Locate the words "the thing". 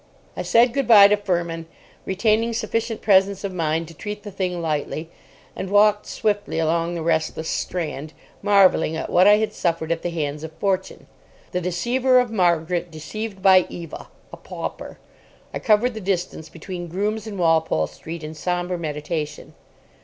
4.23-4.59